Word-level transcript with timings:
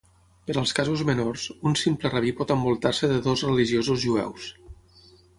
Per 0.45 0.53
als 0.59 0.71
casos 0.77 1.01
menors, 1.09 1.43
un 1.71 1.75
simple 1.81 2.11
rabí 2.13 2.31
pot 2.39 2.53
envoltar-se 2.55 3.09
de 3.11 3.19
dos 3.27 3.43
religiosos 3.49 4.01
jueus. 4.05 4.49